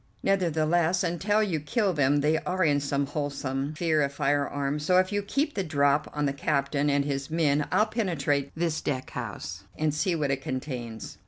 [0.23, 5.11] Nevertheless, until you kill them they are in some wholesome fear of firearms, so if
[5.11, 9.65] you keep the drop on the captain and his men I'll penetrate this deck house
[9.77, 11.19] and see what it contains."